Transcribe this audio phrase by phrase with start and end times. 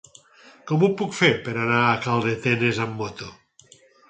[0.71, 3.31] Com ho puc fer per anar a Calldetenes amb moto?